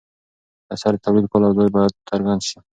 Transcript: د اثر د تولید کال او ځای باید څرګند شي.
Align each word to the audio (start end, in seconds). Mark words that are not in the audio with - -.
د 0.67 0.69
اثر 0.73 0.93
د 0.97 1.01
تولید 1.05 1.25
کال 1.31 1.41
او 1.47 1.53
ځای 1.57 1.69
باید 1.75 1.93
څرګند 2.09 2.41
شي. 2.47 2.57